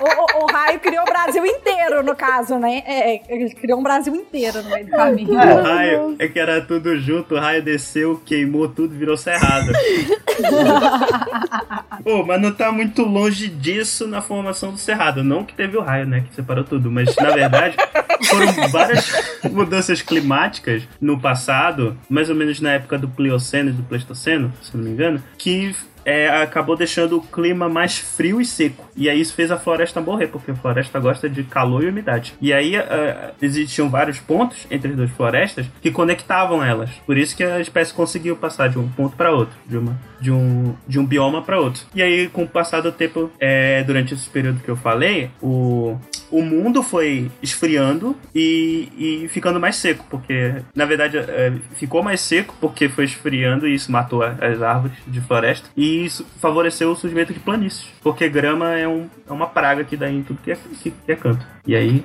[0.01, 2.83] o, o, o raio criou o Brasil inteiro, no caso, né?
[2.87, 5.33] É, é, ele criou um Brasil inteiro no meio do caminho.
[5.33, 9.73] O raio é que era tudo junto, o raio desceu, queimou tudo, virou cerrado.
[12.03, 15.23] Pô, mas não tá muito longe disso na formação do cerrado.
[15.23, 16.25] Não que teve o raio, né?
[16.27, 16.91] Que separou tudo.
[16.91, 17.77] Mas, na verdade,
[18.25, 19.13] foram várias
[19.51, 24.77] mudanças climáticas no passado, mais ou menos na época do Plioceno e do Pleistoceno, se
[24.77, 28.89] não me engano, que é, acabou deixando o clima mais frio e seco.
[28.97, 32.35] E aí isso fez a floresta morrer, porque a floresta gosta de calor e umidade.
[32.41, 32.83] E aí uh,
[33.41, 36.91] existiam vários pontos entre as duas florestas que conectavam elas.
[37.07, 40.31] Por isso que a espécie conseguiu passar de um ponto para outro, de, uma, de,
[40.31, 41.83] um, de um bioma para outro.
[41.95, 45.97] E aí, com o passar do tempo, é, durante esse período que eu falei, o,
[46.31, 52.21] o mundo foi esfriando e, e ficando mais seco, porque na verdade é, ficou mais
[52.21, 55.69] seco porque foi esfriando e isso matou as árvores de floresta.
[55.77, 59.97] E isso favoreceu o surgimento de planícies, porque grama é, um, é uma praga que
[59.97, 61.45] dá em tudo que é, que, que é canto.
[61.67, 62.05] E aí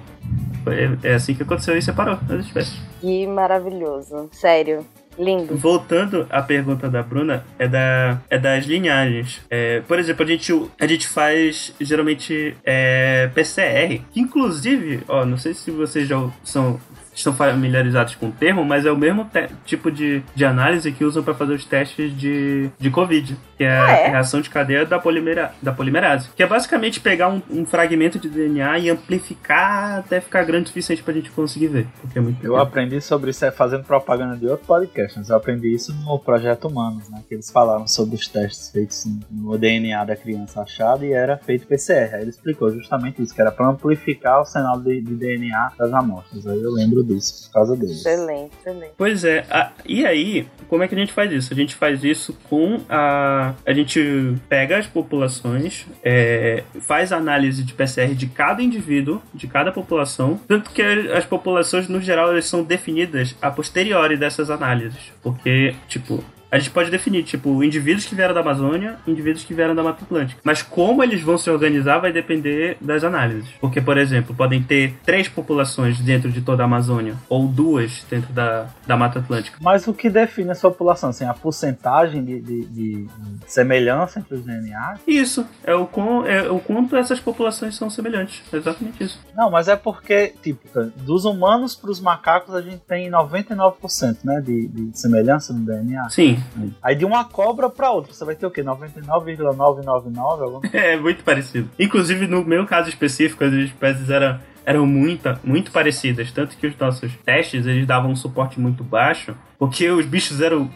[1.04, 2.80] é assim que aconteceu e separou as espécies.
[3.00, 4.30] Que maravilhoso.
[4.32, 4.86] Sério.
[5.18, 5.56] Lindo.
[5.56, 9.42] Voltando à pergunta da Bruna, é, da, é das linhagens.
[9.50, 15.54] É, por exemplo, a gente, a gente faz geralmente é, PCR, inclusive, ó, não sei
[15.54, 16.80] se vocês já são
[17.16, 19.30] estão familiarizados com o termo, mas é o mesmo
[19.66, 23.70] tipo de, de análise que usam para fazer os testes de, de Covid, que é,
[23.78, 24.06] Ah, é?
[24.08, 26.30] a reação de cadeia da, polimera, da polimerase.
[26.36, 30.68] Que é basicamente pegar um, um fragmento de DNA e amplificar até ficar grande o
[30.68, 31.88] suficiente pra gente conseguir ver.
[32.02, 32.58] Porque é muito Eu pequeno.
[32.62, 36.68] aprendi sobre isso é fazendo propaganda de outro podcast, mas eu aprendi isso no Projeto
[36.68, 37.22] Humanos, né?
[37.28, 41.66] Que eles falaram sobre os testes feitos no DNA da criança achada e era feito
[41.68, 42.16] PCR.
[42.16, 45.94] Aí ele explicou justamente isso, que era para amplificar o sinal de, de DNA das
[45.94, 46.46] amostras.
[46.48, 47.04] Aí eu lembro
[47.48, 47.98] por causa deles.
[47.98, 48.92] Excelente, excelente.
[48.98, 51.54] Pois é, a- e aí, como é que a gente faz isso?
[51.54, 53.54] A gente faz isso com a.
[53.66, 59.48] A gente pega as populações, é, faz a análise de PCR de cada indivíduo, de
[59.48, 65.12] cada população, tanto que as populações, no geral, elas são definidas a posteriori dessas análises.
[65.22, 66.24] Porque, tipo.
[66.56, 70.04] A gente pode definir, tipo, indivíduos que vieram da Amazônia, indivíduos que vieram da Mata
[70.06, 70.40] Atlântica.
[70.44, 73.50] Mas como eles vão se organizar vai depender das análises.
[73.60, 78.32] Porque, por exemplo, podem ter três populações dentro de toda a Amazônia, ou duas dentro
[78.32, 79.58] da, da Mata Atlântica.
[79.62, 81.10] Mas o que define essa população?
[81.10, 83.08] Assim, a porcentagem de, de- de
[83.48, 84.96] semelhança entre os DNA?
[85.08, 88.42] Isso, é o, com, é o quanto essas populações são semelhantes.
[88.54, 89.20] É exatamente isso.
[89.36, 94.42] Não, mas é porque, tipo, dos humanos para os macacos a gente tem 99% né,
[94.42, 96.10] de, de semelhança no DNA.
[96.10, 96.42] Sim,
[96.82, 98.64] Aí de uma cobra para outra, você vai ter o quê?
[98.64, 100.44] 99,999?
[100.44, 100.62] Alguma...
[100.74, 101.70] é muito parecido.
[101.80, 106.32] Inclusive, no meu caso específico, as espécies eram, eram muita, muito parecidas.
[106.32, 110.70] Tanto que os nossos testes eles davam um suporte muito baixo, porque os bichos eram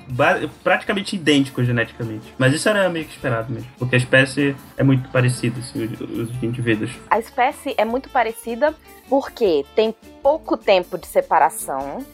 [0.63, 2.33] praticamente idênticos geneticamente.
[2.37, 6.01] Mas isso era meio que esperado mesmo, porque a espécie é muito parecida, assim, os,
[6.01, 6.91] os indivíduos.
[7.09, 8.73] A espécie é muito parecida
[9.09, 12.05] porque tem pouco tempo de separação.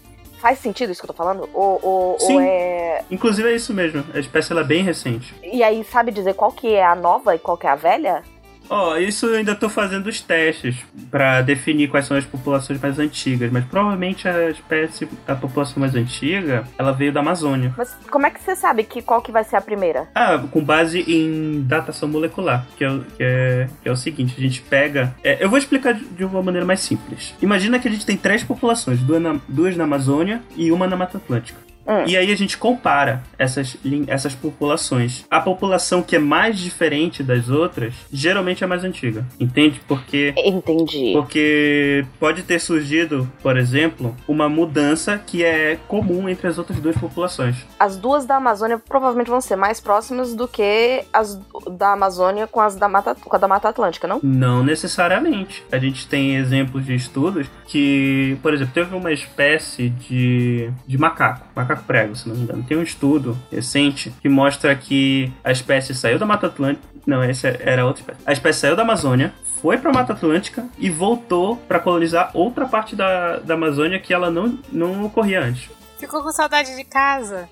[0.45, 1.49] Faz sentido isso que eu tô falando?
[1.51, 2.35] Ou, ou, Sim.
[2.35, 3.03] ou é.
[3.09, 5.33] Inclusive é isso mesmo, a espécie ela é bem recente.
[5.41, 8.21] E aí, sabe dizer qual que é a nova e qual que é a velha?
[8.69, 10.75] Ó, isso eu ainda tô fazendo os testes
[11.11, 15.95] pra definir quais são as populações mais antigas, mas provavelmente a espécie, a população mais
[15.95, 17.73] antiga, ela veio da Amazônia.
[17.77, 20.07] Mas como é que você sabe que qual que vai ser a primeira?
[20.15, 24.35] Ah, com base em datação molecular, que é, o- que é, que é o seguinte,
[24.37, 25.15] a gente pega...
[25.23, 27.33] é, eu vou explicar de, de uma maneira mais simples.
[27.41, 30.95] Imagina que a gente tem três populações, duas na, duas na Amazônia e uma na
[30.95, 31.59] Mata Atlântica.
[31.87, 32.03] Hum.
[32.07, 35.25] E aí a gente compara essas, essas populações.
[35.29, 39.25] A população que é mais diferente das outras, geralmente é mais antiga.
[39.39, 39.79] Entende?
[39.87, 41.11] Porque Entendi.
[41.13, 46.97] porque pode ter surgido, por exemplo, uma mudança que é comum entre as outras duas
[46.97, 47.55] populações.
[47.79, 51.39] As duas da Amazônia provavelmente vão ser mais próximas do que as
[51.71, 54.19] da Amazônia com as da Mata, com a da Mata Atlântica, não?
[54.23, 55.63] Não necessariamente.
[55.71, 61.45] A gente tem exemplos de estudos que, por exemplo, teve uma espécie de, de macaco,
[61.55, 62.63] macaco prego, se não me engano.
[62.63, 66.85] Tem um estudo recente que mostra que a espécie saiu da Mata Atlântica.
[67.05, 68.19] Não, essa era outra espécie.
[68.25, 72.95] A espécie saiu da Amazônia, foi pra Mata Atlântica e voltou para colonizar outra parte
[72.95, 75.69] da, da Amazônia que ela não, não ocorria antes.
[75.99, 77.47] Ficou com saudade de casa?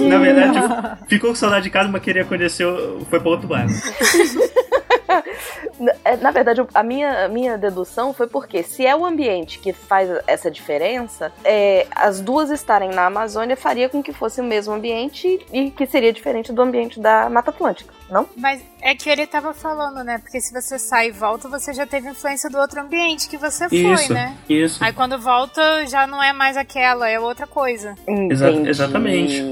[0.00, 0.58] Na verdade,
[1.08, 2.66] ficou com saudade de casa, mas queria conhecer,
[3.08, 3.70] foi pra outro bairro.
[6.20, 10.08] Na- verdade, a minha, a minha dedução foi porque se é o ambiente que faz
[10.26, 15.44] essa diferença, é, as duas estarem na Amazônia faria com que fosse o mesmo ambiente
[15.52, 18.28] e que seria diferente do ambiente da Mata Atlântica, não?
[18.36, 20.18] Mas é que ele tava falando, né?
[20.18, 23.68] Porque se você sai e volta, você já teve influência do outro ambiente que você
[23.68, 24.36] foi, Isso, né?
[24.48, 24.82] isso.
[24.84, 27.94] Aí quando volta, já não é mais aquela, é outra coisa.
[28.06, 28.68] Exa- Entendi.
[28.70, 29.42] exatamente.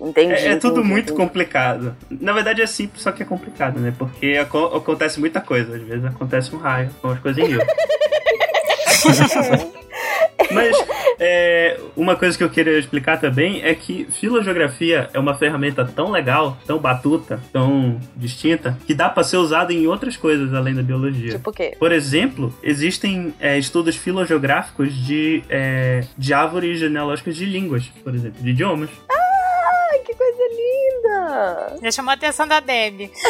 [0.00, 0.32] Entendi.
[0.34, 1.26] É, é tudo entendi, muito entendi.
[1.26, 1.96] complicado.
[2.10, 3.92] Na verdade é simples, só que é complicado, né?
[3.96, 5.76] Porque aco- acontece muita coisa.
[5.76, 7.60] Às vezes acontece um raio, com as coisas em rio.
[10.50, 10.76] Mas
[11.18, 16.10] é, uma coisa que eu queria explicar também é que filogeografia é uma ferramenta tão
[16.10, 20.82] legal, tão batuta, tão distinta, que dá pra ser usada em outras coisas além da
[20.82, 21.32] biologia.
[21.32, 21.74] Tipo o quê?
[21.78, 28.42] Por exemplo, existem é, estudos filogeográficos de, é, de árvores genealógicas de línguas, por exemplo,
[28.42, 28.90] de idiomas.
[29.92, 31.76] Ai, que coisa linda!
[31.82, 33.10] Já chamou a atenção da Deb.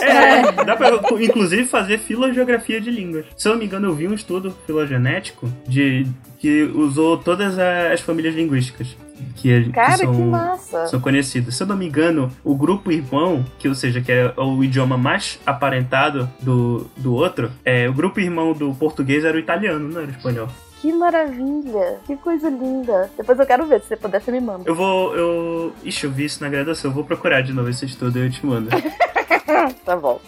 [0.00, 0.88] É, dá pra
[1.20, 3.26] inclusive fazer filogeografia de línguas.
[3.36, 6.06] Se eu não me engano, eu vi um estudo filogenético de,
[6.38, 8.96] que usou todas as famílias linguísticas.
[9.36, 10.86] Que, que Cara, que, são, massa!
[10.86, 11.56] são conhecidas.
[11.56, 14.96] Se eu não me engano, o grupo irmão, que ou seja, que é o idioma
[14.96, 20.00] mais aparentado do, do outro, é, o grupo irmão do português era o italiano, não
[20.00, 20.48] era o espanhol.
[20.80, 21.98] Que maravilha!
[22.06, 23.10] Que coisa linda!
[23.16, 24.62] Depois eu quero ver, se você puder, você me manda.
[24.64, 25.14] Eu vou.
[25.16, 25.72] Eu.
[25.82, 26.90] Ixi, eu vi isso na graduação.
[26.90, 28.68] Eu vou procurar de novo esse estudo e eu te mando.
[29.84, 30.20] tá bom.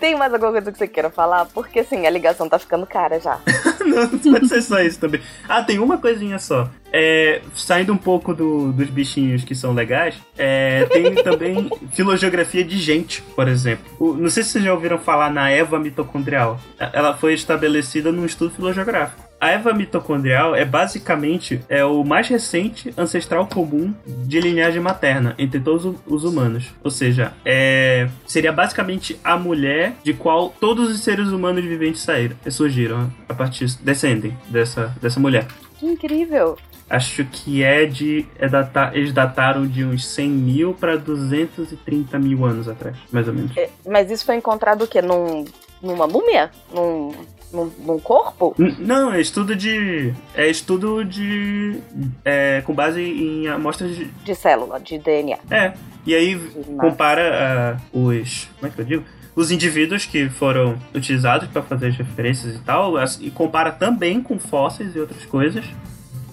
[0.00, 1.46] Tem mais alguma coisa que você queira falar?
[1.46, 3.38] Porque assim, a ligação tá ficando cara já.
[3.80, 5.20] não, não pode ser só isso também.
[5.48, 6.68] Ah, tem uma coisinha só.
[6.92, 12.78] É, saindo um pouco do- dos bichinhos que são legais, é, tem também filogeografia de
[12.78, 13.84] gente, por exemplo.
[13.98, 16.58] O- não sei se vocês já ouviram falar na Eva mitocondrial.
[16.78, 19.25] Ela foi estabelecida num estudo filogeográfico.
[19.40, 25.60] A Eva mitocondrial é basicamente é o mais recente ancestral comum de linhagem materna entre
[25.60, 26.72] todos os humanos.
[26.82, 32.36] Ou seja, é, seria basicamente a mulher de qual todos os seres humanos viventes saíram,
[32.50, 35.46] surgiram a partir descendem dessa, dessa mulher.
[35.78, 36.56] Que incrível!
[36.88, 38.24] Acho que é de.
[38.38, 43.34] É data, eles dataram de uns 100 mil para 230 mil anos atrás, mais ou
[43.34, 43.56] menos.
[43.56, 45.02] É, Mas isso foi encontrado o quê?
[45.02, 45.44] Num,
[45.82, 46.50] numa múmia?
[46.72, 47.12] Num,
[47.52, 48.54] num, num corpo?
[48.78, 50.12] Não, é estudo de.
[50.34, 51.80] É estudo de.
[52.24, 54.04] É, com base em amostras de.
[54.04, 55.38] De célula, de DNA.
[55.50, 55.74] É.
[56.04, 56.76] E aí massa.
[56.78, 58.48] compara ah, os.
[58.58, 59.04] Como é que eu digo?
[59.34, 64.38] Os indivíduos que foram utilizados para fazer as referências e tal, e compara também com
[64.38, 65.64] fósseis e outras coisas.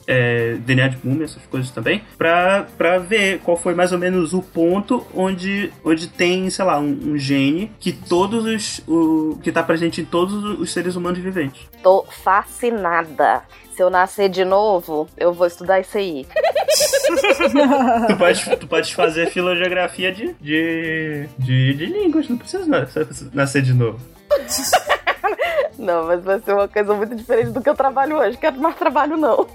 [0.06, 4.34] É, DNA de múmia, essas coisas também, pra, pra ver qual foi mais ou menos
[4.34, 8.82] o ponto onde, onde tem, sei lá, um, um gene que todos os.
[8.88, 11.62] O, que tá presente em todos os seres humanos viventes.
[11.82, 13.44] Tô fascinada.
[13.76, 16.28] Se eu nascer de novo, eu vou estudar isso aí.
[18.08, 23.62] tu, pode, tu pode fazer filogeografia de, de, de, de línguas, não precisa nascer, nascer
[23.64, 24.00] de novo.
[25.78, 28.38] Não, mas vai ser uma coisa muito diferente do que eu trabalho hoje.
[28.38, 29.48] Quero mais trabalho, não.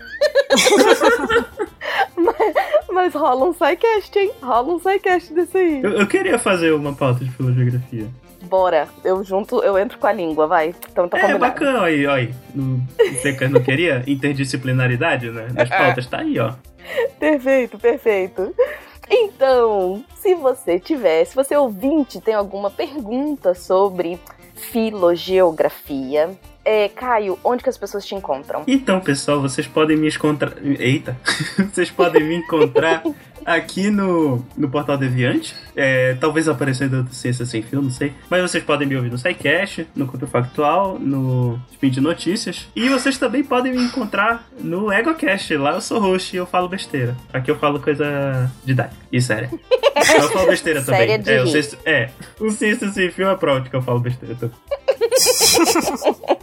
[2.16, 2.54] mas,
[2.90, 4.32] mas rola um sidecast, hein?
[4.42, 5.82] Rola um sidecast desse aí.
[5.82, 8.08] Eu, eu queria fazer uma pauta de filogeografia.
[8.42, 10.74] Bora, eu junto, eu entro com a língua, vai.
[10.90, 11.40] Então tá É combinado.
[11.40, 12.14] bacana, aí, ó.
[13.14, 15.48] você não queria interdisciplinaridade, né?
[15.52, 16.52] Nas pautas, tá aí, ó.
[17.18, 18.54] Perfeito, perfeito.
[19.10, 24.18] Então, se você tiver, se você ouvinte tem alguma pergunta sobre
[24.58, 26.38] filogeografia,
[26.68, 28.62] é, Caio, onde que as pessoas te encontram?
[28.66, 30.52] Então, pessoal, vocês podem me encontrar.
[30.62, 31.16] Eita!
[31.72, 33.02] vocês podem me encontrar
[33.42, 35.56] aqui no, no Portal Deviante.
[35.74, 38.12] É, talvez aparecendo do Ciência Sem Fio, não sei.
[38.28, 42.68] Mas vocês podem me ouvir no SciCast, no Contrafactual, no Spin de Notícias.
[42.76, 45.56] E vocês também podem me encontrar no EgoCast.
[45.56, 47.16] Lá eu sou host e eu falo besteira.
[47.32, 49.50] Aqui eu falo coisa didática e séria.
[50.14, 51.00] Eu falo besteira também.
[51.00, 51.46] Séria de é, o.
[51.46, 54.54] Ciência- é, o Ciência Sem Fio é prova de que eu falo besteira também.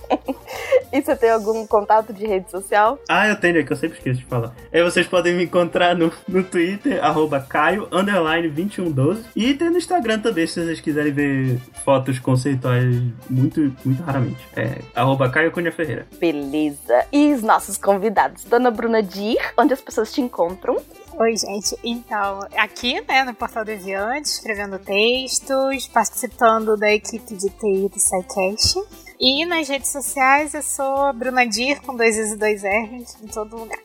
[0.95, 2.97] E você tem algum contato de rede social?
[3.09, 4.55] Ah, eu tenho, é que eu sempre esqueço de falar.
[4.71, 9.25] Aí vocês podem me encontrar no, no Twitter, arroba Caio, underline 2112.
[9.35, 12.95] E tem no Instagram também, se vocês quiserem ver fotos conceituais
[13.29, 14.39] muito, muito raramente.
[14.55, 16.07] É arroba Caio Cunha Ferreira.
[16.17, 17.05] Beleza.
[17.11, 18.45] E os nossos convidados?
[18.45, 20.77] Dona Bruna Dir, onde as pessoas te encontram?
[21.17, 21.77] Oi, gente.
[21.83, 28.79] Então, aqui, né, no Portal Deviante, escrevendo textos, participando da equipe de TI do SciCast.
[29.19, 33.27] E nas redes sociais eu sou Bruna Dir, com dois Is e dois R's, em
[33.27, 33.79] todo lugar.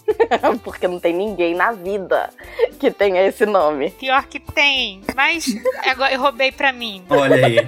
[0.64, 2.30] Porque não tem ninguém na vida
[2.78, 3.90] que tenha esse nome.
[3.90, 5.46] Pior que tem, mas
[5.86, 7.04] agora eu roubei pra mim.
[7.10, 7.58] Olha aí.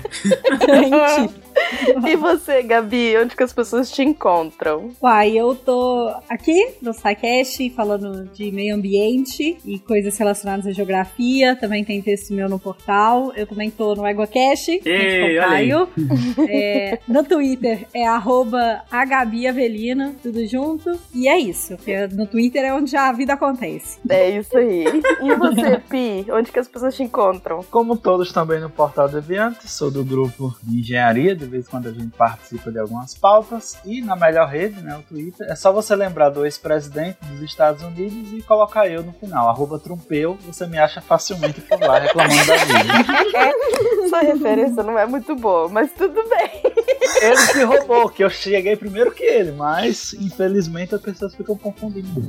[2.07, 4.91] e você, Gabi, onde que as pessoas te encontram?
[5.03, 11.55] Uai, eu tô aqui no SciCast falando de meio ambiente e coisas relacionadas à geografia.
[11.57, 13.33] Também tem texto meu no portal.
[13.37, 15.69] Eu também tô no EgoCast, Ei, o olha aí.
[15.69, 15.89] Caio.
[16.49, 20.99] É, no Twitter é arroba a Gabi Avelina, tudo junto.
[21.15, 23.99] E é isso, porque no Twitter é onde a vida acontece.
[24.09, 24.85] É isso aí.
[25.23, 27.65] E você, Pi, onde que as pessoas te encontram?
[27.71, 31.89] Como todos também no Portal Deviante, sou do grupo de engenharia, de vez vez quando
[31.89, 33.79] a gente participa de algumas pautas.
[33.85, 37.83] E na melhor rede, né, o Twitter, é só você lembrar do ex-presidente dos Estados
[37.83, 39.49] Unidos e colocar eu no final.
[39.49, 43.55] Arroba Trumpeu, você me acha facilmente por lá reclamando da vida.
[44.05, 46.73] Essa referência não é muito boa, mas tudo bem.
[47.21, 52.23] Ele que roubou, que eu cheguei primeiro que ele, mas infelizmente as pessoas ficam confundindo.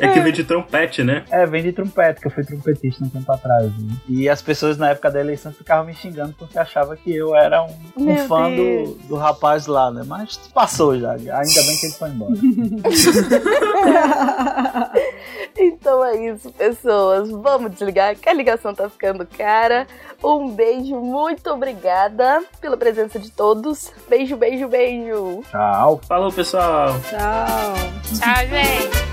[0.00, 1.24] É que vem de trompete, né?
[1.30, 3.66] É, vem de trompete, que eu fui trompetista um tempo atrás.
[3.66, 3.96] né?
[4.08, 7.62] E as pessoas na época da eleição ficavam me xingando porque achavam que eu era
[7.62, 10.02] um, um fã do, do rapaz lá, né?
[10.06, 12.34] Mas passou já, ainda bem que ele foi embora.
[15.56, 17.30] Então é isso, pessoas.
[17.30, 19.86] Vamos desligar, que a ligação tá ficando cara.
[20.22, 23.90] Um beijo, muito obrigada pela presença de todos.
[24.08, 25.42] Beijo, beijo, beijo.
[25.50, 26.00] Tchau.
[26.06, 26.94] Falou, pessoal.
[27.10, 28.18] Tchau.
[28.18, 29.04] Tchau, gente.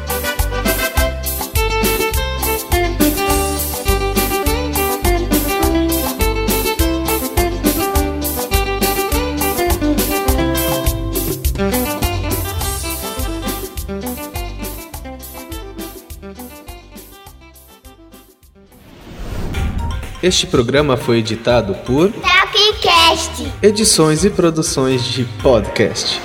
[20.23, 22.13] Este programa foi editado por.
[23.63, 26.19] Edições e Produções de Podcast.